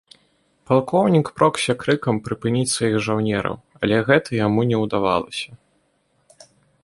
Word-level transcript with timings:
Палкоўнік 0.69 1.27
прогся 1.39 1.75
крыкам 1.81 2.15
прыпыніць 2.29 2.71
сваіх 2.75 2.97
жаўнераў, 3.07 3.55
але 3.81 3.95
гэта 4.09 4.29
яму 4.45 4.61
не 4.71 4.77
удавалася. 4.87 5.49